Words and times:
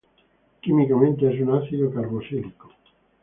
Químicamente 0.61 1.31
es 1.31 1.39
un 1.41 1.51
ácido 1.51 1.91
carboxílico. 1.93 2.71